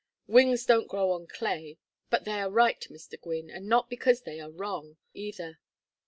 Wings 0.25 0.65
don't 0.65 0.87
grow 0.87 1.11
on 1.11 1.27
clay. 1.27 1.77
But 2.09 2.25
they 2.25 2.41
are 2.41 2.49
right, 2.49 2.79
Mr. 2.89 3.21
Gwynne, 3.21 3.51
and 3.51 3.69
not 3.69 3.87
because 3.87 4.21
they 4.21 4.39
are 4.39 4.49
wrong, 4.49 4.97
either. 5.13 5.59